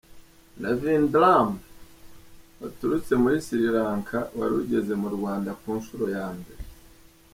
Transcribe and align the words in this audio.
Ravindran, 0.63 1.47
waturutse 2.59 3.13
muri 3.23 3.37
Sri 3.45 3.65
Lanka 3.75 4.19
wari 4.37 4.53
ugeze 4.61 4.93
mu 5.01 5.09
Rwanda 5.15 5.49
ku 5.61 5.69
nshuro 5.79 6.05
ya 6.15 6.27
mbere. 6.37 6.61